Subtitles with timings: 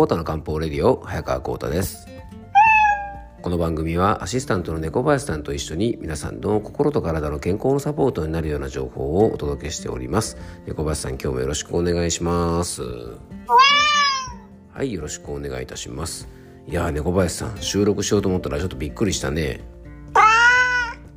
[0.00, 2.08] コータの漢方レディオ早川コータです。
[3.42, 10.38] この番組はアシスタントの猫林さんと一緒に皆さんの心と体の健康のサポートになるような情報をお届けしております。
[10.66, 12.80] 猫林さん今日もよろしくお願いします。
[14.72, 16.30] はいよろしくお願いいたします。
[16.66, 19.60] いや猫林さん収録しようと思ったらちょっとびっくりしたね。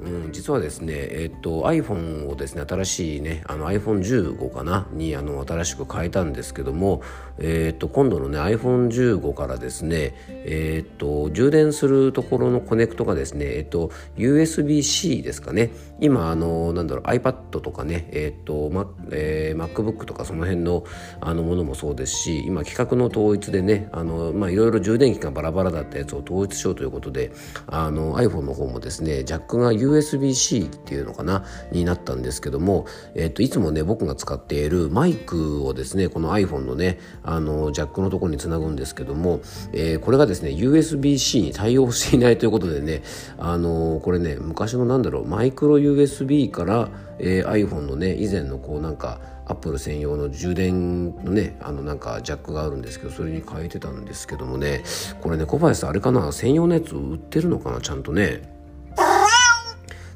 [0.05, 7.02] うん、実はですね、えっと、iPhone をですね新しいねあの iPhone15 かなにあの新しく変えたんですけども、
[7.39, 15.71] えっと、今度のね iPhone15 からですね、えっと、充電するところのコネクトがですね、えっと、USB-C ですかね。
[16.02, 20.84] 今あのなんだろう iPad とかね、えっとまえー、MacBook とかその辺の
[21.21, 27.31] あのものもそうですし今規格の統一でねあの、まあ、いろいろ充電器がバラバラだったやつを統一しようということで
[27.67, 43.04] あの iPhone の方もですねジャックが USB USB-C っていうのかなになったんですけども、えっと、いつもね僕が使っているマイクをですねこの iPhone のねあのジャックのところにつなぐんですけども、えー、これがですね USB-C に対応していないということでね
[43.38, 54.84] あのこれね昔のなんだろうマイクロ USB から、えー、iPhone のね以前のこうなんかアップル専用の充電のねあのなんかジャックがあるんですけどそれに変えてたんですけどもね
[55.21, 58.52] これね小林さんあれかな専用のやつ売ってるのかなちゃんとね。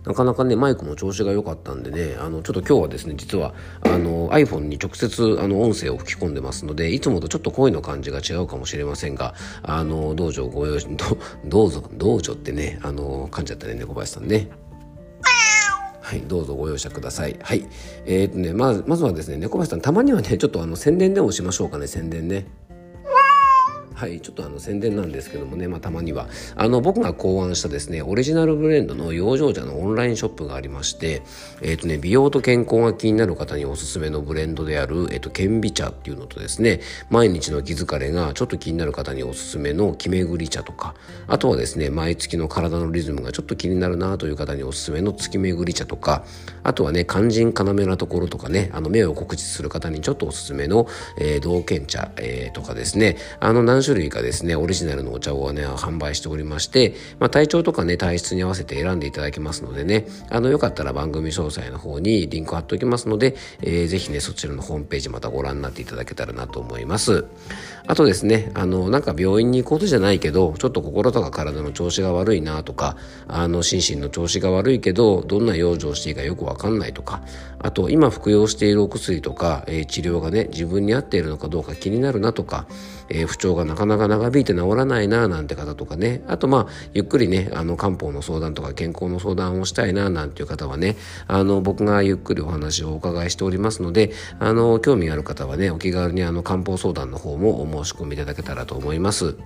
[0.07, 10.95] なかなかねマイクも調子が良かったんでねあのちょっと今日はですね実はあの iPhone に直接あの音声を吹き込んでますのでいつもとちょっと声の感じが違うかもしれませんがあの道場ご用心
[11.45, 14.49] どうぞ道場ってねあの噛んじゃったね猫林さんね。
[16.01, 17.37] はい、どうぞご容赦ください。
[17.41, 17.67] はい。
[18.05, 22.45] えー、とね、まず、まずはですね、猫林さん、たまにはね、ちょっとあの、宣伝でもしましょうかね、宣伝ね。
[23.97, 26.27] はいちょっとあの宣伝なんですけどもね、まあ、たまには。
[26.55, 31.23] あの僕が考案したですねオリジナルブレンドの養生茶のオンラインショップがありまして
[31.61, 40.93] え、ー、とね美容と健康が気になる方におすすめのブレンドである、えっ、ー、と顕微茶っていうのとですね毎日の気疲れがちょっと気になる方におすすめの気巡り茶とか
[41.27, 46.23] あとはですね毎月の体のリズムがちょっと気になるなという方におすすめの月巡り茶とか
[46.61, 50.87] あとはね肝心要なところとかねあの目を告知する方にちょっとおすすめの、
[51.19, 67.25] えー、道賢茶、えー、とかですねあの何種類かですねオリジナルのお茶をね販売しておりまして、まあ、体調とかね体質に合わせて選んでいただけますのでねあのよかったら番組詳細の方にリンク貼っておきますので、えー、ぜひねそちらのホームページまたご覧になっていただけたらなと思います。
[67.89, 72.97] あとですねあのなんか病院に行くことじゃないけどちょっと心とか体の調子が悪いなとか
[73.29, 77.21] あの心身の調子が悪いけどどんな養生していいかよくわかんないとか
[77.59, 82.67] あと今服用しているお薬とか、えー、治療がね自分に合っているのかどうか気になるなとか、
[83.09, 99.37] えー、不調がなかなか長引いて治らないななんて方とかねあとまあゆっくりねあの漢方の相談とか健康の相談をしたいななんていう方はねあの僕がゆっくりお話をお伺いしておりますのであの興味ある方はねお気軽にあの漢方相談の方もお申し込みいただけたらと思います。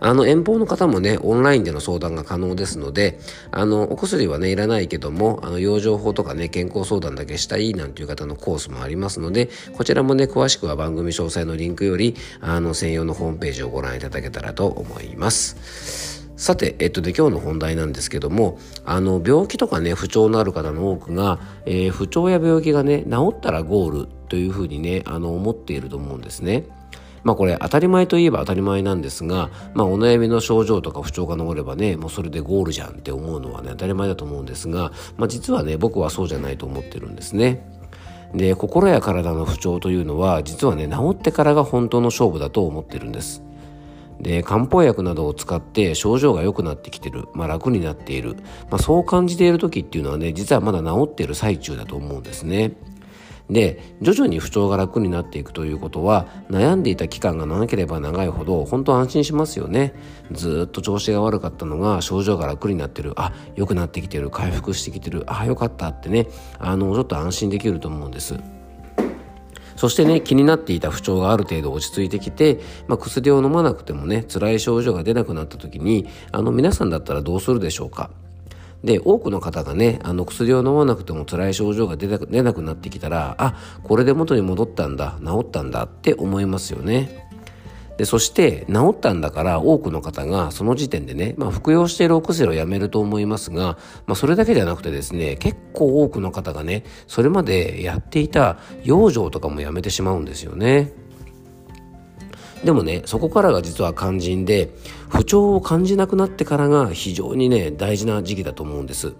[0.00, 3.18] あの遠方の方もねオンラインでの相談が可能ですので
[3.50, 16.10] あのお薬はねいらないけどもあの養生法とかね健康相談だけしたいなんていう方のコースもありますのでこちらもね詳しくは番組詳細のリンクよりあの専用のホームページをご覧いただけたらと思います。
[16.40, 26.64] さて、えっと、で今日の本題なんですけどもあの病気とかね不調のある方の多くが、えー、不調や病気がね治ったらゴールというふうにねあの思っていると思うんですね。
[27.22, 37.66] まあこれ当たり前といえば当たり前なんですが、まあお悩みの症状とか不調が治ればね、もうそれでゴールじゃんって思うのはね、当たり前だと思うんですが、まあ実はね、僕はそうじゃないと思ってるんですね。
[38.34, 43.42] で、心や体の不調というのは、実はね、治ってからが本当の勝負だと思ってるんです。
[44.20, 48.36] で漢方薬などを使って症状が良くなってきてる、まあ、楽になっている、
[48.70, 52.72] まあ、そう感じている時っていうのはね実はまだ治っている最中だと思うんですね。
[53.50, 59.92] で徐々に不調が楽になっていくということは悩んでいた期間が長ければ長いほど本当安心しますよね。
[60.30, 63.12] ずっと調子が悪かったのが症状が楽になってる。
[63.16, 64.30] あ良くなってきてる。
[64.30, 65.24] 回復してきてる。
[65.26, 66.28] あよかったってね。
[66.58, 68.38] あのちょっと安心できると思うんです。
[69.80, 78.10] そしてね気になっていた不調がある程度落ち着いてきて、まあ、薬を飲まなくてもね辛い症状が出なくなった時にあの皆さんだったらどうするでしょうか。
[78.84, 87.28] で多くの方がねあの薬を飲まなくても辛い症状が出出なくなってきたらあこれで元に戻ったんだ治ったんだって思いますよね。
[88.00, 100.94] でそして治ったんだから多くの方がその時点でね、まあ、服用しているお薬をやめると思いますが、まあ、それだけじゃなくてですね結構多くの方がねそれまでやっていた養生とかもやめてしまうんですよね。
[102.64, 104.70] でもねそこからが実は肝心で
[105.08, 109.14] 不調を感じなくなってからが非常にね大事な時期だと思うんです。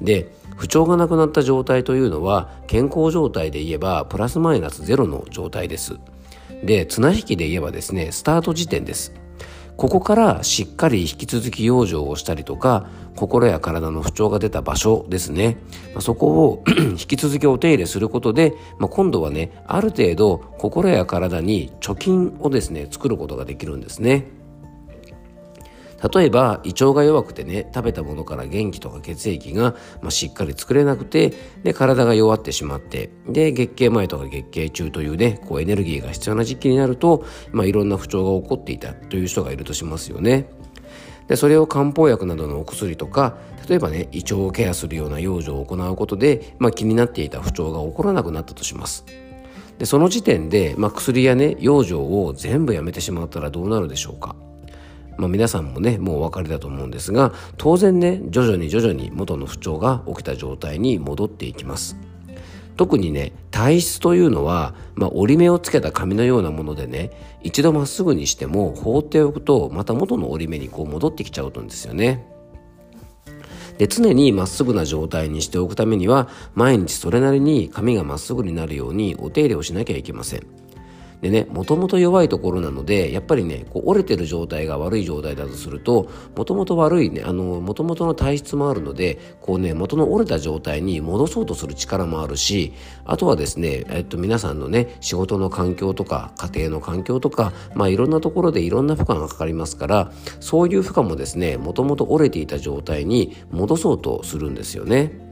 [0.00, 5.98] で不調がなくなった状態というのは健康状態で言えばプラスマイナスゼロの状態です。
[6.62, 9.12] で綱引きで言えばですねスタート時点です。
[9.76, 15.56] ここからしっかり引き続き養生をしたりとか心や体の不調が出た場所ですね、
[15.92, 24.26] まあ、そこを 引き続きお手入れすることで、まあ、今度はねある程度心や体に貯金をですね作ることができるんですね。
[26.12, 40.48] 例えば胃腸が弱くてね食べたものから元気とか血液が、まあ、しっかり作れなくてで体が弱ってしまってで月経前とか月経中というねこうエネルギーが必要な時期になると、まあ、いろんな不調が起こっていたという人がいるとしますよね。
[41.26, 49.06] でそれを漢方薬などのお薬とか例えばね胃腸をケアするような養生を行うことで、まあ、気になっていた不調が起こらなくなったとします。
[49.78, 54.36] でその時点で、まあ、薬やね養生を全部やめてしまったらどうなるでしょうか
[55.16, 61.96] まあ、皆さんもねもうお分かりだと思うんですが当然ね徐々に徐々に元の不調が起きた状態に戻っていきます。
[62.76, 72.26] 特にね体質というのは、まあ、折り目をつけた紙のようなものでね一度まっすぐにしても放っておくとまた元の折り目にこう戻ってきちゃうとんですよね。
[73.78, 80.63] で常にまっすぐな状態にしておくためには毎日それなりに紙がまっすぐになるようにお手入れをしなきゃいけません。
[81.24, 92.74] でねもともと弱いところなのでやっぱりねこう折れてる状態が悪い状態だとするともともと悪いねあのもともとの体質もあるのでこうね元の折れた状態に戻そうとする力もあるし
[93.06, 105.23] あとはですね、えっと、皆さんのね仕事の環境とか家庭の環境とかまあいろんなところでいろんな負荷がかかりますからそういう負荷もですねもともと折れていた状態に戻そうとするんですよね。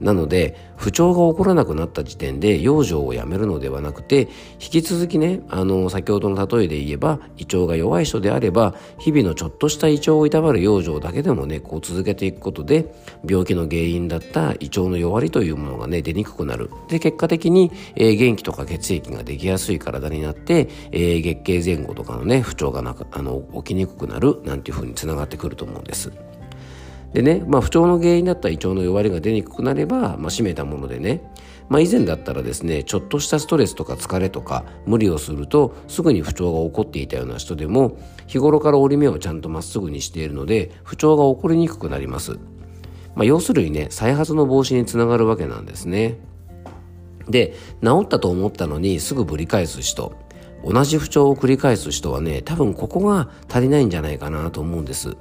[0.00, 12.92] なので不調が起こらなくなった時点で養生をやめるのではなくて引き続きねあの先ほどの例えで言えば胃腸が弱い人であれば日々のちょっとした胃腸をいたわる養生だけでもねこう続けていくことで
[13.28, 26.29] 病気の原因だった胃腸の弱りというものがね出にくくなるで結果的に、えー、元気とか血液ができやすい体になって、えー、月経前後とかのね不調がなくあの起きにくくなるなんていうふうにつながってくると思うんです。
[27.12, 31.22] でね、まあ、不調の原因だった胃腸の弱りが出にくくなれば、まあ、締めたものでね、
[31.68, 42.38] まあ、以前だったらですねちょっとしたストレスとか疲れとか無理をするとすぐに不調が起こっていたような人でも日頃から折り目をちゃんとまっすぐにしているので不調が起こりにくくなります、
[43.14, 46.18] まあ、要するにね再発の防止につながるわけなんですね。
[47.28, 50.12] で治ったと思ったのにすぐぶり返す人
[50.64, 55.16] 同じ不調を繰り返す人はね多分ここが足りないんじゃないかなと思うんです。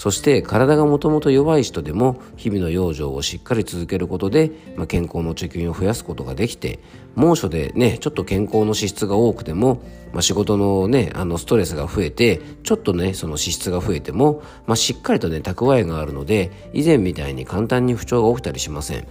[0.00, 6.78] そして体がもともと弱い人でも日々の養生をしっかり続けることで、まあ、健康の貯金を増やすことができて
[7.16, 9.82] 猛暑でねちょっと健康の支出が多くても、
[10.14, 19.06] まあ、仕事のねあのストレスが増えてちょっとねその支出が増えても、まあ、しっかりとね蓄えがあるので以前みたいに簡単に不調が起きたりしません。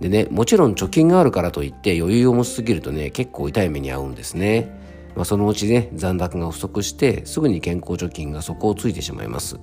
[0.00, 4.82] でねもちろん貯金があるからといって余裕を持ちすぎるとね結構痛い目に遭うんですね。
[5.14, 9.60] まあ、そのうちね残高が不足してすぐに健康貯金が底をついてしまいます。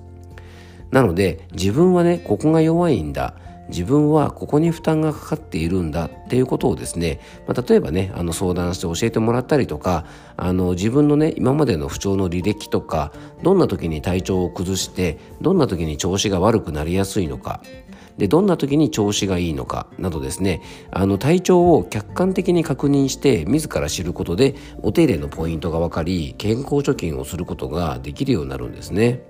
[0.90, 3.34] なので自分はねここが弱いんだ
[3.70, 10.04] 自分はここに負担がかかっているんだっていうことをですね、まあ、例えばねあの相談して教えてもらったりとか
[10.36, 17.62] あの自分のね今までの不調の履歴とかどんな時に体調を崩してどんな時に調子が悪くなりやすいのか
[18.18, 29.22] でどんな時に調子がいいのかなどですねあの体調を客観的に確認して自ら知ることでお手入れのポイントが分かり健康貯金をすることができるようになるんですね。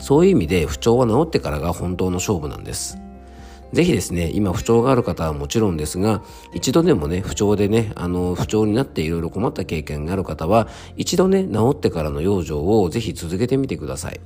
[0.00, 2.98] そういう意味で不調は治ってからが本当の勝負なんです。
[3.72, 10.66] ぜひですね、今不調がある方はもちろんですが、一度でもね、不調でね、あの、不調になっていろいろ困った経験がある方は、
[10.96, 14.20] 一度ね、治ってからの養生をぜひ続けてみてください。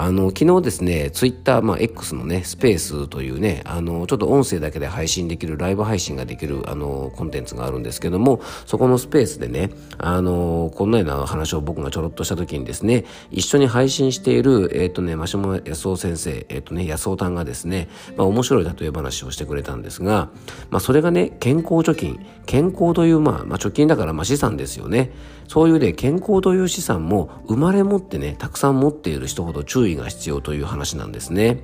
[0.00, 20.30] あの昨日ですねツイッター、まあ、X のねスペースというねあのちょっと音声だけで配信できるライブ配信ができるあのコンテンツがあるんですけどもそこのスペースでねあのこんなような話を僕がちょろっとした時にですね一緒に配信しているえっ、ー、とねマシモ康夫先生えっ、ー、とね安尾さんがですね、まあ、面白い例え話をしてくれたんですが、
[20.70, 25.10] まあ、それがね健康貯金健康という、まあ、まあ貯金だからまあ資産ですよね。
[25.48, 31.62] そういうね健康という資産も生まれ持ってねたくさん持っている人ほど注意が必要という話なんですね。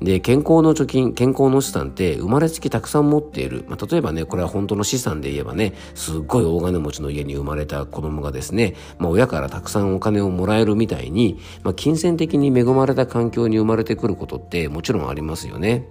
[0.00, 15.88] で健康の貯金健康の資産って生まれつきたくさん持っている、まあ、例えばねこれは本当の資産で言えばねすっごい大金持ちの家に生まれた子供がですね、まあ、親からたくさんお金をもらえるみたいに、まあ、金銭的に恵まれた環境に生まれてくることってもちろんありますよね。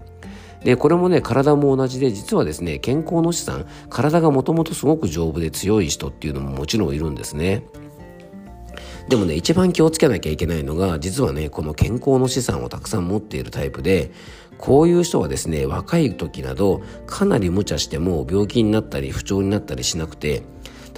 [0.63, 7.63] でこれもね体も同じで実はですね健康の資産体がもともとすごく丈夫で強い人っていうのももちろんいるんですね。
[9.09, 14.11] でもね一番気をつけなきゃいけないのが実はねこの健康の資産をたくさん持っているタイプで
[14.57, 20.43] こういう人はですね若い時などかなり無茶しても病気になったり不調になったりしなくて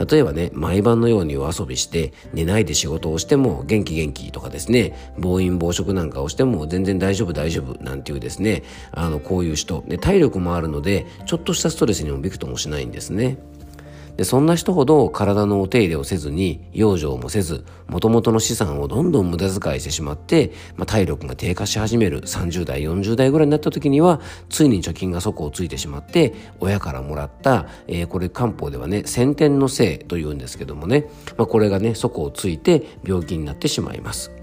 [0.08, 13.38] 例えばね毎晩のように夜遊びして寝ないで仕事をしても元気元気とかですね暴飲暴食なんかをしても全然大丈夫大丈夫なんていうですねあのこういう人で体力もあるのでちょっとしたストレスにもびくともしないんですね。
[14.20, 34.38] でそんな人ほど体のお手入れをせずに養生もせずもともとの資産をどんどん無駄遣いしてしまって、まあ、体力が低下し始める30代40代ぐらいになった時にはついに貯金が底をついてしまって親からもらった、えー、これ漢方ではね先天の性というんですけどもね、まあ、これがね底をついて病気になってしまいます。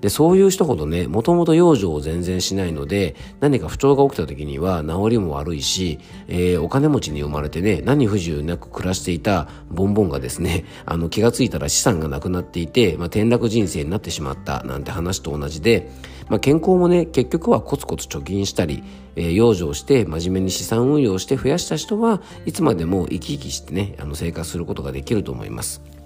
[0.00, 15.90] でそういう人ほどねもともと養生を全然しないので何か不調が起きた時には治りも悪いし、えー、お金持ちに生まれてね何不自由なく暮らしていたボンボンがですね あの気がついたら資産がなくなっていて、まあ、転落人生になってしまったなんて話と同じで、
[16.28, 18.82] まあ、健康もね結局はコツコツ貯金したり、
[19.16, 25.99] えー、養生して真面目に資産運用して増やした人はいつまでも生き生きしてねあの生活することができると思います。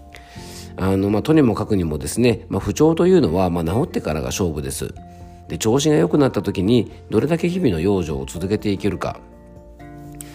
[0.76, 4.94] あの、まあ、とにもかくにもですね、まあ、不調というのは、まあ、治ってからが勝負です。
[5.48, 9.20] で調子が良くなった時にどれだけ日々の養生を続けていけるか、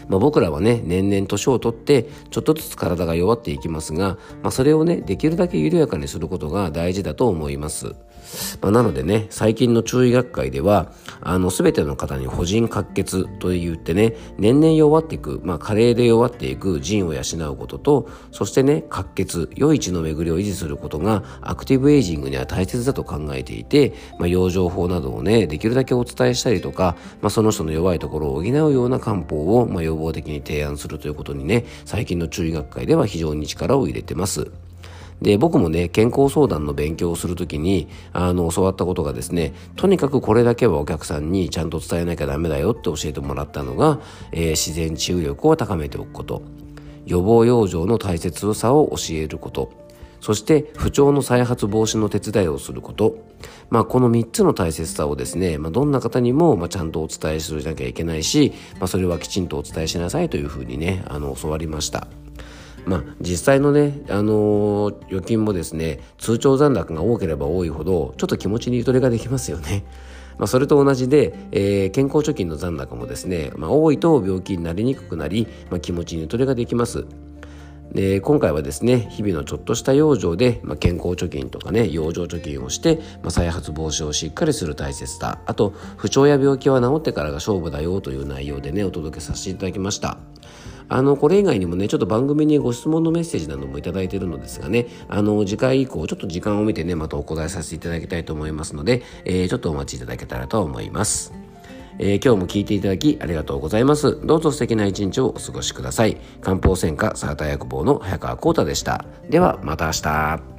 [0.07, 7.95] まあ、僕らはね年々年をとってちょっとずつ体が弱っていきますが、まあ、それをねできるだけ緩やかにすることが大事だと思います。
[8.61, 17.21] まあ、なのでね最近の中医学会ではあの全ての方に補人滑血と言ってね年々弱っていく、まあ、加齢で弱っていく腎を養
[17.51, 34.68] うこととそしてね滑血良い血の巡りを維持することがアクティブエイジングには大切だと考えていて、まあ、養生法などをねできるだけお伝えしたりとか、まあ、その人の弱いところを補うような漢方を、まあ、予防的に提案するということにね最近の中医学会では非常に力を入れてます。
[35.21, 43.99] で、僕もね、健康相談の勉強をするときに、あの、教わったことがですね、とにかくこれだけはお客さんにちゃんと伝えなきゃダメだよって教えてもらったのが、
[44.31, 46.41] えー、自然治癒力を高めておくこと、
[47.05, 49.71] 予防養生の大切さを教えること、
[50.21, 53.17] そして不調の再発防止の手伝いをすること。
[53.69, 62.07] まあこの3つの大切さをですね、まあ、どんな方にもまあちゃんとお伝えしなきゃいけないし、まあ、それはきちんとお伝えしなさいというふうにね、あの教わりました。
[62.85, 69.85] まあ、実際のね、あのー、預金もですね通帳残高が多ければ多いほどちょっと気持ちにゆとりができますよね。
[70.37, 77.05] まあ、それと同じで、えー、健康貯金の残高もですね、まあ、多いと病気になりにくくなり、まあ、気持ちにゆとりができます。
[77.91, 90.17] で今回はですね日々のちょっとした養生で、まあ、健康貯金とかね養生貯金をして、まあ、再発防止をしっかりする大切さあと不調や病気は治ってからが勝負だよという内容でねお届けさせていただきました。
[90.89, 101.33] あの、これ以外にもね、ちょっと番組にご質問のメッセージなどもいただいてるのですがね、あの、次回以降、ちょっと時間を見てね、またお答えさせていただきたいと思いますので、えー、ちょっとお待ちいただけたらと思います。
[101.99, 104.25] えー、今日も聞いていただきありがとうございます。
[104.25, 106.17] どうぞ素敵な一日をお過ごしください。
[106.41, 109.05] 漢方専科サーター薬房の早川幸太でした。
[109.29, 110.58] ではまた明日。